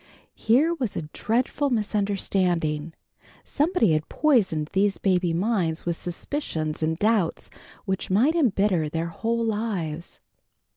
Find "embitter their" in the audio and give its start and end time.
8.33-9.09